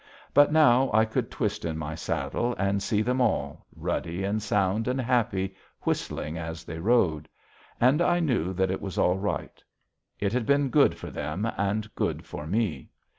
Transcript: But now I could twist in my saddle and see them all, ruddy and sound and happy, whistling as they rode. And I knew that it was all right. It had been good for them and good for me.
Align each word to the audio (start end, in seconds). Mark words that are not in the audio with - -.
But 0.33 0.51
now 0.51 0.89
I 0.95 1.05
could 1.05 1.29
twist 1.29 1.63
in 1.63 1.77
my 1.77 1.93
saddle 1.93 2.55
and 2.57 2.81
see 2.81 3.03
them 3.03 3.21
all, 3.21 3.67
ruddy 3.75 4.23
and 4.23 4.41
sound 4.41 4.87
and 4.87 4.99
happy, 4.99 5.53
whistling 5.83 6.39
as 6.39 6.63
they 6.63 6.79
rode. 6.79 7.29
And 7.79 8.01
I 8.01 8.19
knew 8.19 8.51
that 8.53 8.71
it 8.71 8.81
was 8.81 8.97
all 8.97 9.19
right. 9.19 9.63
It 10.19 10.33
had 10.33 10.47
been 10.47 10.69
good 10.69 10.97
for 10.97 11.11
them 11.11 11.45
and 11.55 11.93
good 11.93 12.25
for 12.25 12.47
me. 12.47 12.89